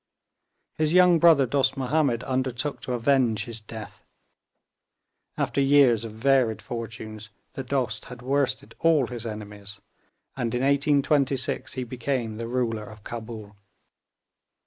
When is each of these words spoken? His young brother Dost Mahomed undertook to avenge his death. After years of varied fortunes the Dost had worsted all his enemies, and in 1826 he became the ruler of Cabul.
His 0.79 0.93
young 0.93 1.19
brother 1.19 1.45
Dost 1.45 1.77
Mahomed 1.77 2.23
undertook 2.23 2.81
to 2.81 2.93
avenge 2.93 3.45
his 3.45 3.61
death. 3.61 4.03
After 5.37 5.61
years 5.61 6.03
of 6.03 6.13
varied 6.13 6.59
fortunes 6.59 7.29
the 7.53 7.61
Dost 7.63 8.05
had 8.05 8.23
worsted 8.23 8.73
all 8.79 9.05
his 9.05 9.27
enemies, 9.27 9.79
and 10.35 10.55
in 10.55 10.63
1826 10.63 11.73
he 11.73 11.83
became 11.83 12.37
the 12.37 12.47
ruler 12.47 12.85
of 12.85 13.03
Cabul. 13.03 13.55